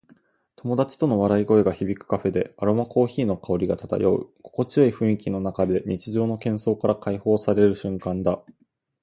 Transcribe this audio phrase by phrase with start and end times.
[0.55, 4.33] 友達との笑い声が響くカフェで、アロマコーヒーの香りが漂う。
[4.41, 8.41] 心地よい雰囲気の中で、日常の喧騒から解放される瞬間だ。